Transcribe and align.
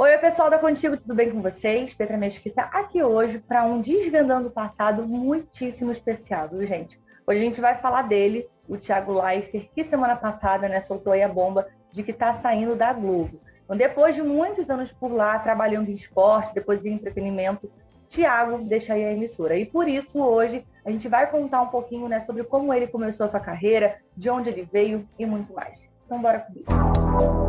Oi, 0.00 0.16
pessoal 0.18 0.48
da 0.48 0.60
Contigo, 0.60 0.96
tudo 0.96 1.12
bem 1.12 1.28
com 1.28 1.42
vocês? 1.42 1.92
Petra 1.92 2.16
Mesquita 2.16 2.62
aqui 2.72 3.02
hoje 3.02 3.40
para 3.40 3.64
um 3.64 3.80
Desvendando 3.80 4.46
o 4.46 4.50
Passado 4.52 5.04
muitíssimo 5.04 5.90
especial, 5.90 6.48
viu, 6.48 6.64
gente? 6.64 7.00
Hoje 7.26 7.40
a 7.40 7.42
gente 7.42 7.60
vai 7.60 7.76
falar 7.78 8.02
dele, 8.02 8.48
o 8.68 8.76
Thiago 8.76 9.20
Leifert, 9.20 9.68
que 9.74 9.82
semana 9.82 10.14
passada 10.14 10.68
né, 10.68 10.80
soltou 10.80 11.12
aí 11.12 11.24
a 11.24 11.28
bomba 11.28 11.66
de 11.90 12.04
que 12.04 12.12
está 12.12 12.32
saindo 12.32 12.76
da 12.76 12.92
Globo. 12.92 13.40
Então, 13.64 13.76
depois 13.76 14.14
de 14.14 14.22
muitos 14.22 14.70
anos 14.70 14.92
por 14.92 15.10
lá, 15.10 15.36
trabalhando 15.40 15.88
em 15.88 15.94
esporte, 15.94 16.54
depois 16.54 16.86
em 16.86 16.92
entretenimento, 16.92 17.68
Thiago 18.08 18.58
deixa 18.58 18.94
aí 18.94 19.04
a 19.04 19.12
emissora. 19.12 19.56
E 19.56 19.66
por 19.66 19.88
isso, 19.88 20.22
hoje, 20.22 20.64
a 20.84 20.92
gente 20.92 21.08
vai 21.08 21.28
contar 21.28 21.60
um 21.60 21.70
pouquinho 21.70 22.06
né, 22.06 22.20
sobre 22.20 22.44
como 22.44 22.72
ele 22.72 22.86
começou 22.86 23.24
a 23.24 23.28
sua 23.28 23.40
carreira, 23.40 23.96
de 24.16 24.30
onde 24.30 24.48
ele 24.48 24.62
veio 24.72 25.08
e 25.18 25.26
muito 25.26 25.52
mais. 25.52 25.76
Então, 26.06 26.22
bora 26.22 26.38
comigo. 26.38 27.47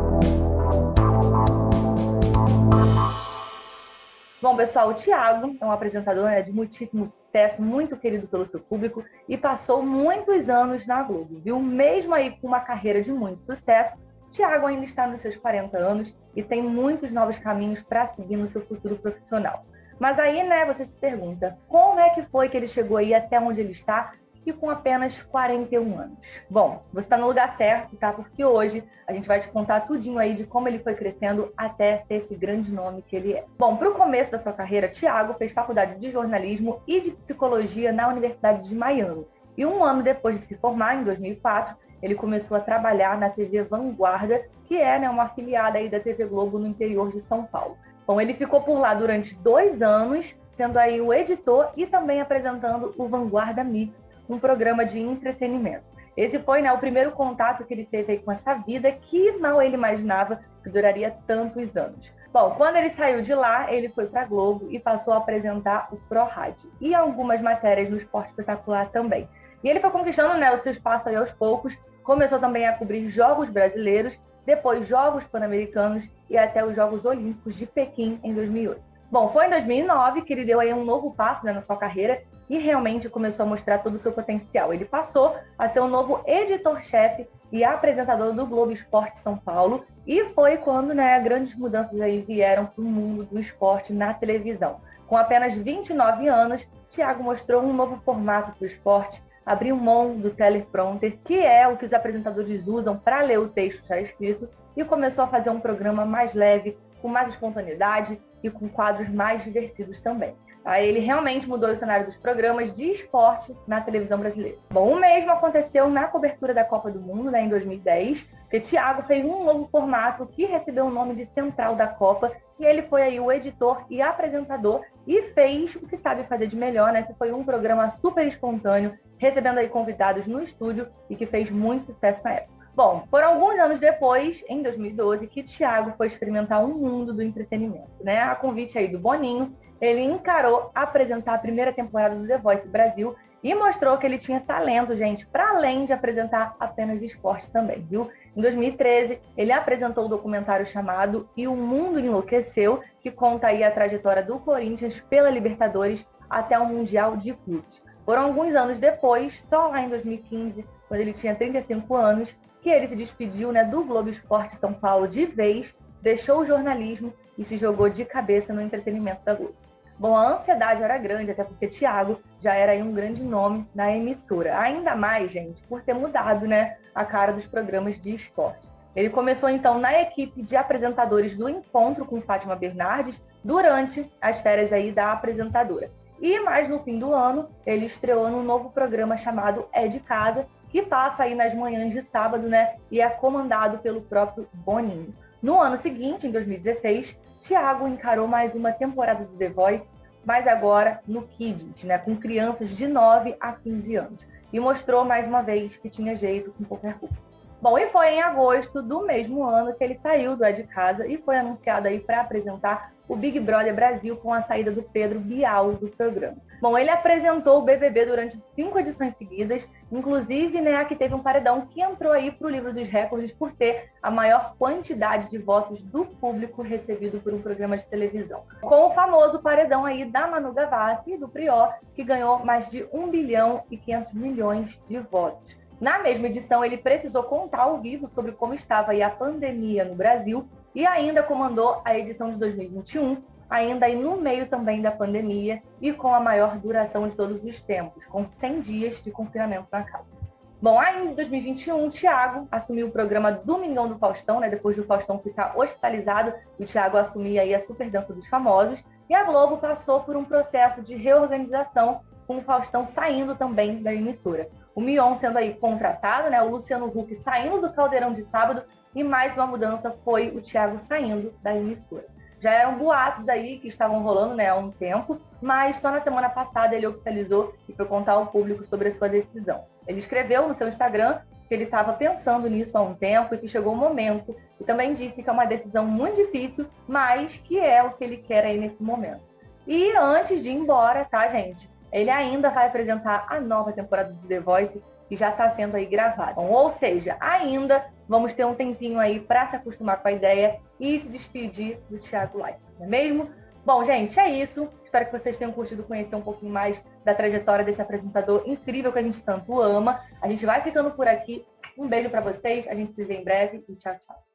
Bom, 4.42 4.56
pessoal, 4.56 4.88
o 4.88 4.94
Thiago 4.94 5.54
é 5.60 5.64
um 5.66 5.70
apresentador 5.70 6.24
né, 6.24 6.40
de 6.40 6.50
muitíssimo 6.50 7.06
sucesso, 7.06 7.60
muito 7.60 7.94
querido 7.94 8.26
pelo 8.26 8.46
seu 8.46 8.58
público 8.58 9.04
e 9.28 9.36
passou 9.36 9.82
muitos 9.82 10.48
anos 10.48 10.86
na 10.86 11.02
Globo, 11.02 11.38
viu? 11.40 11.60
Mesmo 11.60 12.14
aí 12.14 12.30
com 12.30 12.46
uma 12.46 12.60
carreira 12.60 13.02
de 13.02 13.12
muito 13.12 13.42
sucesso, 13.42 13.98
Thiago 14.30 14.66
ainda 14.66 14.86
está 14.86 15.06
nos 15.06 15.20
seus 15.20 15.36
40 15.36 15.76
anos 15.76 16.16
e 16.34 16.42
tem 16.42 16.62
muitos 16.62 17.12
novos 17.12 17.36
caminhos 17.36 17.82
para 17.82 18.06
seguir 18.06 18.38
no 18.38 18.46
seu 18.46 18.62
futuro 18.62 18.96
profissional. 18.96 19.66
Mas 19.98 20.18
aí, 20.18 20.42
né, 20.42 20.64
você 20.64 20.86
se 20.86 20.96
pergunta, 20.96 21.58
como 21.68 22.00
é 22.00 22.08
que 22.08 22.22
foi 22.22 22.48
que 22.48 22.56
ele 22.56 22.66
chegou 22.66 22.96
aí 22.96 23.12
até 23.12 23.38
onde 23.38 23.60
ele 23.60 23.72
está 23.72 24.12
e 24.44 24.52
com 24.52 24.70
apenas 24.70 25.22
41 25.22 25.98
anos. 25.98 26.18
Bom, 26.48 26.82
você 26.92 27.06
está 27.06 27.16
no 27.16 27.26
lugar 27.26 27.56
certo, 27.56 27.96
tá? 27.96 28.12
Porque 28.12 28.44
hoje 28.44 28.82
a 29.06 29.12
gente 29.12 29.28
vai 29.28 29.40
te 29.40 29.48
contar 29.48 29.80
tudinho 29.80 30.18
aí 30.18 30.34
de 30.34 30.44
como 30.44 30.68
ele 30.68 30.78
foi 30.78 30.94
crescendo 30.94 31.52
até 31.56 31.98
ser 31.98 32.14
esse 32.14 32.34
grande 32.34 32.72
nome 32.72 33.02
que 33.02 33.16
ele 33.16 33.34
é. 33.34 33.44
Bom, 33.58 33.76
para 33.76 33.90
o 33.90 33.94
começo 33.94 34.30
da 34.30 34.38
sua 34.38 34.52
carreira, 34.52 34.88
Tiago 34.88 35.34
fez 35.34 35.52
faculdade 35.52 35.98
de 35.98 36.10
jornalismo 36.10 36.82
e 36.86 37.00
de 37.00 37.10
psicologia 37.10 37.92
na 37.92 38.08
Universidade 38.08 38.68
de 38.68 38.74
Miami. 38.74 39.26
E 39.56 39.66
um 39.66 39.82
ano 39.84 40.02
depois 40.02 40.38
de 40.40 40.46
se 40.46 40.56
formar, 40.56 40.96
em 40.96 41.04
2004, 41.04 41.76
ele 42.02 42.14
começou 42.14 42.56
a 42.56 42.60
trabalhar 42.60 43.18
na 43.18 43.28
TV 43.28 43.62
Vanguarda, 43.62 44.42
que 44.64 44.76
é 44.76 44.98
né, 44.98 45.10
uma 45.10 45.24
afiliada 45.24 45.78
aí 45.78 45.88
da 45.88 46.00
TV 46.00 46.24
Globo 46.24 46.58
no 46.58 46.66
interior 46.66 47.10
de 47.10 47.20
São 47.20 47.44
Paulo. 47.44 47.76
Bom, 48.06 48.20
ele 48.20 48.34
ficou 48.34 48.62
por 48.62 48.78
lá 48.78 48.94
durante 48.94 49.34
dois 49.36 49.82
anos, 49.82 50.34
sendo 50.52 50.78
aí 50.78 51.00
o 51.00 51.12
editor 51.12 51.70
e 51.76 51.86
também 51.86 52.20
apresentando 52.20 52.94
o 52.96 53.06
Vanguarda 53.06 53.62
Mix, 53.62 54.06
um 54.28 54.38
programa 54.38 54.84
de 54.84 54.98
entretenimento. 54.98 55.84
Esse 56.16 56.38
foi 56.38 56.60
né, 56.60 56.72
o 56.72 56.78
primeiro 56.78 57.12
contato 57.12 57.64
que 57.64 57.72
ele 57.72 57.84
teve 57.84 58.18
com 58.18 58.32
essa 58.32 58.54
vida 58.54 58.90
que 58.90 59.32
mal 59.38 59.62
ele 59.62 59.74
imaginava 59.74 60.40
que 60.62 60.68
duraria 60.68 61.16
tantos 61.26 61.76
anos. 61.76 62.12
Bom, 62.32 62.54
quando 62.56 62.76
ele 62.76 62.90
saiu 62.90 63.22
de 63.22 63.34
lá, 63.34 63.72
ele 63.72 63.88
foi 63.88 64.06
para 64.06 64.24
Globo 64.24 64.68
e 64.70 64.78
passou 64.78 65.12
a 65.12 65.16
apresentar 65.16 65.88
o 65.90 65.96
Pro 65.96 66.24
Rádio 66.24 66.70
e 66.80 66.94
algumas 66.94 67.40
matérias 67.40 67.90
no 67.90 67.96
Esporte 67.96 68.30
Espetacular 68.30 68.88
também. 68.90 69.28
E 69.62 69.68
ele 69.68 69.80
foi 69.80 69.90
conquistando 69.90 70.38
né, 70.38 70.52
o 70.52 70.58
seu 70.58 70.72
espaço 70.72 71.08
aí 71.08 71.16
aos 71.16 71.32
poucos, 71.32 71.76
começou 72.02 72.38
também 72.38 72.66
a 72.66 72.72
cobrir 72.72 73.08
jogos 73.08 73.50
brasileiros, 73.50 74.18
depois 74.44 74.86
Jogos 74.86 75.24
Pan-Americanos 75.24 76.08
e 76.28 76.36
até 76.36 76.64
os 76.64 76.74
Jogos 76.74 77.04
Olímpicos 77.04 77.54
de 77.54 77.66
Pequim 77.66 78.18
em 78.24 78.34
2008. 78.34 78.90
Bom, 79.10 79.28
foi 79.28 79.46
em 79.46 79.50
2009 79.50 80.22
que 80.22 80.32
ele 80.32 80.44
deu 80.44 80.60
aí 80.60 80.72
um 80.72 80.84
novo 80.84 81.12
passo 81.12 81.44
né, 81.44 81.52
na 81.52 81.60
sua 81.60 81.76
carreira 81.76 82.22
e 82.48 82.58
realmente 82.58 83.08
começou 83.08 83.44
a 83.44 83.48
mostrar 83.48 83.78
todo 83.78 83.96
o 83.96 83.98
seu 83.98 84.12
potencial. 84.12 84.72
Ele 84.72 84.84
passou 84.84 85.36
a 85.58 85.68
ser 85.68 85.80
o 85.80 85.88
novo 85.88 86.22
editor-chefe 86.26 87.28
e 87.50 87.64
apresentador 87.64 88.32
do 88.32 88.46
Globo 88.46 88.70
Esporte 88.70 89.16
São 89.16 89.36
Paulo 89.36 89.84
e 90.06 90.26
foi 90.26 90.58
quando 90.58 90.94
né, 90.94 91.18
grandes 91.20 91.56
mudanças 91.56 92.00
aí 92.00 92.20
vieram 92.20 92.66
para 92.66 92.82
o 92.82 92.86
mundo 92.86 93.24
do 93.24 93.40
esporte 93.40 93.92
na 93.92 94.14
televisão. 94.14 94.80
Com 95.08 95.16
apenas 95.16 95.56
29 95.56 96.28
anos, 96.28 96.64
Thiago 96.88 97.24
mostrou 97.24 97.62
um 97.62 97.72
novo 97.72 98.00
formato 98.04 98.52
para 98.52 98.64
o 98.64 98.66
esporte, 98.66 99.20
abriu 99.44 99.76
mão 99.76 100.16
do 100.16 100.30
teleprompter, 100.30 101.18
que 101.24 101.38
é 101.38 101.66
o 101.66 101.76
que 101.76 101.86
os 101.86 101.92
apresentadores 101.92 102.66
usam 102.66 102.96
para 102.96 103.22
ler 103.22 103.38
o 103.38 103.48
texto 103.48 103.86
já 103.86 104.00
escrito, 104.00 104.48
e 104.76 104.84
começou 104.84 105.24
a 105.24 105.28
fazer 105.28 105.50
um 105.50 105.60
programa 105.60 106.04
mais 106.04 106.34
leve, 106.34 106.76
com 107.02 107.08
mais 107.08 107.28
espontaneidade 107.28 108.20
e 108.42 108.50
com 108.50 108.68
quadros 108.68 109.08
mais 109.08 109.42
divertidos 109.44 110.00
também. 110.00 110.34
Aí 110.64 110.86
ele 110.86 111.00
realmente 111.00 111.48
mudou 111.48 111.70
o 111.70 111.76
cenário 111.76 112.06
dos 112.06 112.16
programas 112.16 112.72
de 112.74 112.90
esporte 112.90 113.56
na 113.66 113.80
televisão 113.80 114.18
brasileira. 114.18 114.58
Bom, 114.70 114.92
o 114.92 115.00
mesmo 115.00 115.30
aconteceu 115.30 115.88
na 115.88 116.06
cobertura 116.06 116.52
da 116.52 116.64
Copa 116.64 116.90
do 116.90 117.00
Mundo, 117.00 117.30
né, 117.30 117.42
em 117.42 117.48
2010, 117.48 118.28
que 118.50 118.60
Thiago 118.60 119.02
fez 119.04 119.24
um 119.24 119.44
novo 119.44 119.68
formato 119.68 120.26
que 120.26 120.44
recebeu 120.44 120.86
o 120.86 120.90
nome 120.90 121.14
de 121.14 121.26
Central 121.26 121.76
da 121.76 121.86
Copa, 121.86 122.32
e 122.58 122.64
ele 122.64 122.82
foi 122.82 123.02
aí 123.02 123.18
o 123.18 123.32
editor 123.32 123.84
e 123.88 124.02
apresentador 124.02 124.82
e 125.06 125.22
fez 125.32 125.74
o 125.76 125.86
que 125.86 125.96
sabe 125.96 126.24
fazer 126.24 126.46
de 126.46 126.56
melhor, 126.56 126.92
né, 126.92 127.02
que 127.02 127.14
foi 127.14 127.32
um 127.32 127.42
programa 127.42 127.88
super 127.88 128.26
espontâneo, 128.26 128.98
recebendo 129.16 129.58
aí 129.58 129.68
convidados 129.68 130.26
no 130.26 130.42
estúdio 130.42 130.88
e 131.08 131.16
que 131.16 131.24
fez 131.24 131.50
muito 131.50 131.86
sucesso 131.86 132.20
na 132.22 132.34
época. 132.34 132.59
Bom, 132.74 133.04
foram 133.10 133.34
alguns 133.34 133.58
anos 133.58 133.80
depois, 133.80 134.44
em 134.48 134.62
2012, 134.62 135.26
que 135.26 135.42
Thiago 135.42 135.92
foi 135.96 136.06
experimentar 136.06 136.64
um 136.64 136.74
mundo 136.74 137.12
do 137.12 137.22
entretenimento, 137.22 137.90
né? 138.02 138.22
A 138.22 138.34
convite 138.34 138.78
aí 138.78 138.86
do 138.86 138.98
Boninho, 138.98 139.54
ele 139.80 140.02
encarou 140.02 140.70
apresentar 140.74 141.34
a 141.34 141.38
primeira 141.38 141.72
temporada 141.72 142.14
do 142.14 142.26
The 142.26 142.38
Voice 142.38 142.68
Brasil 142.68 143.16
e 143.42 143.54
mostrou 143.54 143.96
que 143.96 144.06
ele 144.06 144.18
tinha 144.18 144.38
talento, 144.40 144.94
gente, 144.94 145.26
para 145.26 145.50
além 145.50 145.84
de 145.84 145.92
apresentar 145.92 146.54
apenas 146.60 147.02
esporte 147.02 147.50
também, 147.50 147.80
viu? 147.88 148.10
Em 148.36 148.40
2013, 148.40 149.18
ele 149.36 149.50
apresentou 149.50 150.04
o 150.04 150.08
documentário 150.08 150.66
chamado 150.66 151.28
E 151.36 151.48
o 151.48 151.56
Mundo 151.56 151.98
Enlouqueceu, 151.98 152.82
que 153.00 153.10
conta 153.10 153.48
aí 153.48 153.64
a 153.64 153.70
trajetória 153.70 154.22
do 154.22 154.38
Corinthians 154.38 155.00
pela 155.00 155.30
Libertadores 155.30 156.06
até 156.28 156.58
o 156.58 156.66
Mundial 156.66 157.16
de 157.16 157.32
Clubes. 157.32 157.82
Foram 158.04 158.24
alguns 158.24 158.54
anos 158.54 158.78
depois, 158.78 159.40
só 159.40 159.68
lá 159.68 159.80
em 159.80 159.88
2015, 159.88 160.64
quando 160.86 161.00
ele 161.00 161.12
tinha 161.12 161.34
35 161.34 161.96
anos, 161.96 162.36
que 162.62 162.68
ele 162.68 162.86
se 162.86 162.96
despediu 162.96 163.52
né, 163.52 163.64
do 163.64 163.84
Globo 163.84 164.08
Esporte 164.08 164.56
São 164.56 164.72
Paulo 164.72 165.08
de 165.08 165.26
vez, 165.26 165.74
deixou 166.02 166.40
o 166.40 166.46
jornalismo 166.46 167.12
e 167.36 167.44
se 167.44 167.56
jogou 167.56 167.88
de 167.88 168.04
cabeça 168.04 168.52
no 168.52 168.60
entretenimento 168.60 169.24
da 169.24 169.34
Globo. 169.34 169.54
Bom, 169.98 170.16
a 170.16 170.32
ansiedade 170.32 170.82
era 170.82 170.96
grande, 170.96 171.30
até 171.30 171.44
porque 171.44 171.68
Thiago 171.68 172.20
já 172.40 172.54
era 172.54 172.72
um 172.82 172.92
grande 172.92 173.22
nome 173.22 173.68
na 173.74 173.94
emissora. 173.94 174.58
Ainda 174.58 174.96
mais, 174.96 175.30
gente, 175.30 175.62
por 175.64 175.82
ter 175.82 175.92
mudado 175.92 176.46
né, 176.46 176.78
a 176.94 177.04
cara 177.04 177.32
dos 177.32 177.46
programas 177.46 178.00
de 178.00 178.14
esporte. 178.14 178.66
Ele 178.96 179.10
começou 179.10 179.48
então 179.48 179.78
na 179.78 180.00
equipe 180.00 180.42
de 180.42 180.56
apresentadores 180.56 181.36
do 181.36 181.48
encontro 181.48 182.04
com 182.06 182.20
Fátima 182.20 182.56
Bernardes 182.56 183.22
durante 183.44 184.10
as 184.20 184.40
férias 184.40 184.72
aí 184.72 184.90
da 184.90 185.12
apresentadora. 185.12 185.90
E 186.20 186.38
mais 186.40 186.68
no 186.68 186.80
fim 186.80 186.98
do 186.98 187.14
ano, 187.14 187.48
ele 187.64 187.86
estreou 187.86 188.28
num 188.28 188.42
novo 188.42 188.70
programa 188.70 189.16
chamado 189.16 189.66
É 189.72 189.86
de 189.86 190.00
Casa, 190.00 190.46
que 190.70 190.82
passa 190.82 191.24
aí 191.24 191.34
nas 191.34 191.52
manhãs 191.52 191.92
de 191.92 192.02
sábado, 192.02 192.48
né? 192.48 192.76
E 192.90 193.00
é 193.00 193.08
comandado 193.08 193.78
pelo 193.78 194.00
próprio 194.00 194.48
Boninho. 194.52 195.14
No 195.42 195.60
ano 195.60 195.76
seguinte, 195.76 196.26
em 196.26 196.30
2016, 196.30 197.18
Thiago 197.40 197.88
encarou 197.88 198.28
mais 198.28 198.54
uma 198.54 198.72
temporada 198.72 199.24
do 199.24 199.36
The 199.36 199.48
Voice, 199.48 199.90
mas 200.24 200.46
agora 200.46 201.00
no 201.06 201.22
Kids, 201.22 201.84
né? 201.84 201.98
Com 201.98 202.16
crianças 202.16 202.70
de 202.70 202.86
9 202.86 203.36
a 203.40 203.52
15 203.52 203.96
anos. 203.96 204.20
E 204.52 204.60
mostrou 204.60 205.04
mais 205.04 205.26
uma 205.26 205.42
vez 205.42 205.76
que 205.76 205.88
tinha 205.88 206.16
jeito 206.16 206.52
com 206.52 206.64
qualquer 206.64 206.94
público. 206.98 207.29
Bom, 207.60 207.78
e 207.78 207.90
foi 207.90 208.14
em 208.14 208.22
agosto 208.22 208.80
do 208.80 209.04
mesmo 209.04 209.44
ano 209.44 209.74
que 209.74 209.84
ele 209.84 209.98
saiu 210.02 210.34
do 210.34 210.44
É 210.44 210.50
de 210.50 210.62
Casa 210.62 211.06
e 211.06 211.18
foi 211.18 211.36
anunciado 211.36 211.88
aí 211.88 212.00
para 212.00 212.22
apresentar 212.22 212.92
o 213.06 213.14
Big 213.14 213.38
Brother 213.38 213.74
Brasil 213.74 214.16
com 214.16 214.32
a 214.32 214.40
saída 214.40 214.70
do 214.70 214.82
Pedro 214.82 215.20
Bial 215.20 215.72
do 215.72 215.88
programa. 215.88 216.36
Bom, 216.60 216.78
ele 216.78 216.88
apresentou 216.88 217.58
o 217.58 217.62
BBB 217.62 218.06
durante 218.06 218.38
cinco 218.54 218.78
edições 218.78 219.14
seguidas, 219.16 219.68
inclusive 219.90 220.60
né, 220.60 220.76
a 220.76 220.84
que 220.84 220.94
teve 220.94 221.14
um 221.14 221.22
paredão 221.22 221.66
que 221.66 221.82
entrou 221.82 222.12
aí 222.12 222.30
para 222.30 222.46
o 222.46 222.50
livro 222.50 222.72
dos 222.72 222.86
recordes 222.86 223.32
por 223.32 223.52
ter 223.52 223.90
a 224.02 224.10
maior 224.10 224.54
quantidade 224.58 225.28
de 225.28 225.36
votos 225.36 225.82
do 225.82 226.06
público 226.06 226.62
recebido 226.62 227.20
por 227.20 227.34
um 227.34 227.42
programa 227.42 227.76
de 227.76 227.84
televisão. 227.86 228.44
Com 228.60 228.86
o 228.86 228.90
famoso 228.92 229.42
paredão 229.42 229.84
aí 229.84 230.04
da 230.04 230.26
Manu 230.26 230.52
Gavassi 230.52 231.12
e 231.12 231.18
do 231.18 231.28
Prior, 231.28 231.74
que 231.94 232.04
ganhou 232.04 232.38
mais 232.44 232.70
de 232.70 232.86
1 232.92 233.10
bilhão 233.10 233.64
e 233.70 233.76
500 233.76 234.14
milhões 234.14 234.80
de 234.88 234.98
votos. 234.98 235.59
Na 235.80 235.98
mesma 235.98 236.26
edição, 236.26 236.62
ele 236.62 236.76
precisou 236.76 237.22
contar 237.22 237.62
ao 237.62 237.80
vivo 237.80 238.06
sobre 238.08 238.32
como 238.32 238.52
estava 238.52 238.92
a 238.92 239.10
pandemia 239.10 239.82
no 239.82 239.94
Brasil 239.94 240.46
e 240.74 240.84
ainda 240.86 241.22
comandou 241.22 241.80
a 241.86 241.98
edição 241.98 242.30
de 242.30 242.36
2021, 242.36 243.22
ainda 243.48 243.86
aí 243.86 243.96
no 243.96 244.16
meio 244.18 244.46
também 244.46 244.82
da 244.82 244.90
pandemia 244.90 245.62
e 245.80 245.90
com 245.90 246.14
a 246.14 246.20
maior 246.20 246.58
duração 246.58 247.08
de 247.08 247.16
todos 247.16 247.42
os 247.42 247.62
tempos, 247.62 248.04
com 248.06 248.26
100 248.26 248.60
dias 248.60 249.02
de 249.02 249.10
confinamento 249.10 249.68
na 249.72 249.82
casa. 249.82 250.20
Bom, 250.60 250.78
aí 250.78 251.02
em 251.02 251.14
2021, 251.14 251.86
o 251.86 251.90
Thiago 251.90 252.46
assumiu 252.52 252.88
o 252.88 252.92
programa 252.92 253.32
Domingão 253.32 253.88
do 253.88 253.98
Faustão, 253.98 254.38
né? 254.38 254.50
Depois 254.50 254.76
do 254.76 254.84
Faustão 254.84 255.18
ficar 255.18 255.58
hospitalizado, 255.58 256.34
o 256.58 256.64
Thiago 256.66 256.98
assumia 256.98 257.40
aí 257.40 257.54
a 257.54 257.60
Super 257.60 257.90
Dança 257.90 258.12
dos 258.12 258.26
Famosos. 258.26 258.84
E 259.08 259.14
a 259.14 259.24
Globo 259.24 259.56
passou 259.56 260.00
por 260.00 260.14
um 260.14 260.24
processo 260.26 260.82
de 260.82 260.94
reorganização 260.94 262.02
com 262.26 262.36
o 262.36 262.42
Faustão 262.42 262.84
saindo 262.84 263.34
também 263.34 263.82
da 263.82 263.94
emissora. 263.94 264.50
O 264.74 264.80
Mion 264.80 265.16
sendo 265.16 265.38
aí 265.38 265.54
contratado, 265.54 266.30
né? 266.30 266.40
O 266.42 266.48
Luciano 266.48 266.86
Huck 266.86 267.16
saindo 267.16 267.60
do 267.60 267.72
Caldeirão 267.72 268.12
de 268.12 268.24
sábado 268.24 268.62
e 268.94 269.02
mais 269.02 269.34
uma 269.34 269.46
mudança 269.46 269.94
foi 270.04 270.28
o 270.28 270.40
Thiago 270.40 270.78
saindo 270.80 271.32
da 271.42 271.54
emissora. 271.54 272.06
Já 272.40 272.52
eram 272.52 272.78
boatos 272.78 273.28
aí 273.28 273.58
que 273.58 273.68
estavam 273.68 274.02
rolando 274.02 274.34
né, 274.34 274.48
há 274.48 274.56
um 274.56 274.70
tempo, 274.70 275.20
mas 275.42 275.76
só 275.76 275.90
na 275.90 276.00
semana 276.00 276.30
passada 276.30 276.74
ele 276.74 276.86
oficializou 276.86 277.54
e 277.68 277.72
foi 277.74 277.84
contar 277.84 278.12
ao 278.12 278.28
público 278.28 278.64
sobre 278.64 278.88
a 278.88 278.92
sua 278.92 279.08
decisão. 279.08 279.64
Ele 279.86 279.98
escreveu 279.98 280.48
no 280.48 280.54
seu 280.54 280.66
Instagram 280.66 281.20
que 281.46 281.54
ele 281.54 281.64
estava 281.64 281.92
pensando 281.92 282.48
nisso 282.48 282.78
há 282.78 282.80
um 282.80 282.94
tempo 282.94 283.34
e 283.34 283.38
que 283.38 283.48
chegou 283.48 283.72
o 283.72 283.76
momento. 283.76 284.34
E 284.60 284.64
também 284.64 284.94
disse 284.94 285.22
que 285.22 285.28
é 285.28 285.32
uma 285.32 285.44
decisão 285.44 285.84
muito 285.84 286.16
difícil, 286.16 286.66
mas 286.86 287.36
que 287.36 287.58
é 287.58 287.82
o 287.82 287.90
que 287.90 288.04
ele 288.04 288.18
quer 288.18 288.44
aí 288.44 288.58
nesse 288.58 288.80
momento. 288.80 289.22
E 289.66 289.92
antes 289.96 290.40
de 290.40 290.48
ir 290.48 290.54
embora, 290.54 291.04
tá, 291.04 291.28
gente? 291.28 291.68
Ele 291.92 292.10
ainda 292.10 292.50
vai 292.50 292.66
apresentar 292.66 293.26
a 293.28 293.40
nova 293.40 293.72
temporada 293.72 294.12
do 294.12 294.28
The 294.28 294.40
Voice, 294.40 294.82
que 295.08 295.16
já 295.16 295.30
está 295.30 295.50
sendo 295.50 295.76
aí 295.76 295.86
gravada. 295.86 296.32
Então, 296.32 296.50
ou 296.50 296.70
seja, 296.70 297.16
ainda 297.20 297.84
vamos 298.08 298.32
ter 298.34 298.44
um 298.44 298.54
tempinho 298.54 298.98
aí 298.98 299.18
para 299.18 299.46
se 299.46 299.56
acostumar 299.56 300.00
com 300.00 300.08
a 300.08 300.12
ideia 300.12 300.60
e 300.78 300.98
se 300.98 301.08
despedir 301.08 301.78
do 301.90 301.98
Thiago 301.98 302.38
Life, 302.38 302.60
não 302.78 302.86
é 302.86 302.88
mesmo? 302.88 303.30
Bom, 303.64 303.84
gente, 303.84 304.18
é 304.18 304.28
isso. 304.28 304.68
Espero 304.82 305.06
que 305.06 305.12
vocês 305.12 305.36
tenham 305.36 305.52
curtido 305.52 305.82
conhecer 305.82 306.16
um 306.16 306.22
pouquinho 306.22 306.52
mais 306.52 306.82
da 307.04 307.14
trajetória 307.14 307.64
desse 307.64 307.82
apresentador 307.82 308.42
incrível 308.46 308.92
que 308.92 308.98
a 308.98 309.02
gente 309.02 309.20
tanto 309.22 309.60
ama. 309.60 310.00
A 310.22 310.28
gente 310.28 310.46
vai 310.46 310.62
ficando 310.62 310.90
por 310.92 311.06
aqui. 311.06 311.44
Um 311.76 311.86
beijo 311.86 312.08
para 312.08 312.20
vocês. 312.20 312.66
A 312.66 312.74
gente 312.74 312.94
se 312.94 313.04
vê 313.04 313.16
em 313.16 313.24
breve 313.24 313.62
e 313.68 313.76
tchau, 313.76 313.94
tchau. 313.98 314.29